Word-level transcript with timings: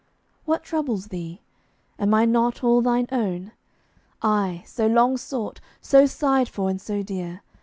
What 0.45 0.63
troubles 0.63 1.09
thee? 1.09 1.41
Am 1.99 2.11
I 2.15 2.25
not 2.25 2.63
all 2.63 2.81
thine 2.81 3.05
own? 3.11 3.51
I, 4.23 4.63
so 4.65 4.87
long 4.87 5.15
sought, 5.15 5.61
so 5.79 6.07
sighed 6.07 6.49
for 6.49 6.71
and 6.71 6.81
so 6.81 7.03
dear? 7.03 7.43